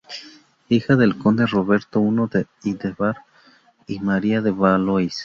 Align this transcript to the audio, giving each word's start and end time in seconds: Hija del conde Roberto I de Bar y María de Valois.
Hija 0.67 0.95
del 0.95 1.15
conde 1.15 1.45
Roberto 1.45 2.01
I 2.63 2.73
de 2.73 2.91
Bar 2.97 3.17
y 3.85 3.99
María 3.99 4.41
de 4.41 4.49
Valois. 4.49 5.15